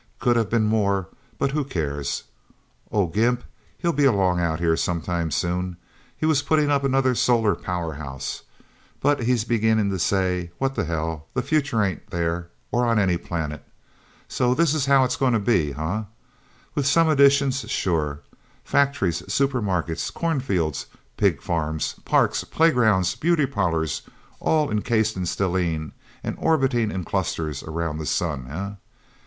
Could 0.17 0.35
have 0.35 0.49
been 0.49 0.65
more, 0.65 1.09
but 1.37 1.51
who 1.51 1.63
cares? 1.63 2.23
Oh, 2.91 3.05
Gimp'll 3.05 3.91
be 3.93 4.03
along 4.05 4.39
out 4.39 4.59
here 4.59 4.75
sometime, 4.75 5.29
soon. 5.29 5.77
He 6.17 6.25
was 6.25 6.41
putting 6.41 6.71
up 6.71 6.83
another 6.83 7.13
solar 7.13 7.53
powerhouse. 7.53 8.41
But 8.99 9.21
he's 9.21 9.43
beginning 9.43 9.91
to 9.91 9.99
say, 9.99 10.49
what 10.57 10.73
the 10.73 10.85
hell, 10.85 11.27
the 11.35 11.43
future 11.43 11.83
ain't 11.83 12.09
there, 12.09 12.49
or 12.71 12.83
on 12.87 12.97
any 12.97 13.15
planet... 13.15 13.63
So 14.27 14.55
this 14.55 14.73
is 14.73 14.87
how 14.87 15.03
it's 15.03 15.17
gonna 15.17 15.37
be, 15.39 15.73
huh? 15.73 16.05
With 16.73 16.87
some 16.87 17.07
additions, 17.07 17.59
sure. 17.69 18.21
Factories, 18.63 19.21
super 19.31 19.61
markets, 19.61 20.09
cornfields, 20.09 20.87
pig 21.15 21.43
farms, 21.43 21.93
parks, 22.05 22.43
playgrounds, 22.43 23.13
beauty 23.13 23.45
parlors, 23.45 24.01
all 24.39 24.71
encased 24.71 25.15
in 25.15 25.27
stellene, 25.27 25.91
and 26.23 26.35
orbiting 26.39 26.89
in 26.89 27.03
clusters 27.03 27.61
around 27.61 27.99
the 27.99 28.07
sun, 28.07 28.47
eh...? 28.49 28.71